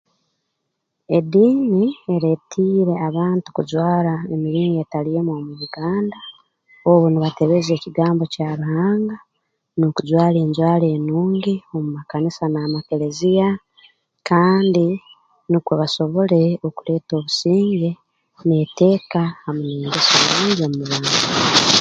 Ediini 1.17 1.83
ereetiire 2.13 2.93
abantu 3.07 3.47
kujwara 3.55 4.13
emiringo 4.33 4.77
etali 4.85 5.11
emu 5.19 5.31
omu 5.37 5.51
Uganda 5.67 6.19
obu 6.91 7.05
nibatebeza 7.09 7.71
ekigambo 7.75 8.23
kya 8.33 8.49
Ruhanga 8.59 9.17
n'okujwara 9.77 10.37
enjwara 10.45 10.85
enungi 10.97 11.53
omu 11.75 11.89
makanisa 11.97 12.43
n'amakeleziya 12.49 13.47
kandi 14.29 14.85
nukwo 15.49 15.73
basobole 15.81 16.41
okuleeta 16.67 17.11
obusinge 17.15 17.91
n'eteeka 18.45 19.21
hamu 19.43 19.61
n'engeso 19.67 20.15
nungi 20.31 20.61
omu 20.67 20.81
bantu 20.89 21.11